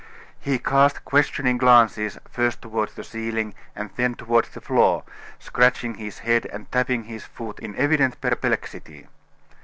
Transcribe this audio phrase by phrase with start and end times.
[0.39, 5.03] He cast questioning glances first toward the ceiling and then toward the floor,
[5.37, 9.05] scratching his head and tapping his foot in evident perplexity.